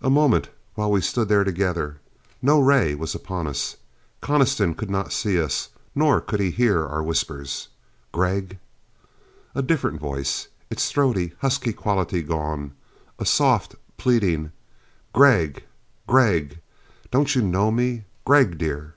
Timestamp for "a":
0.00-0.08, 9.54-9.60, 13.18-13.26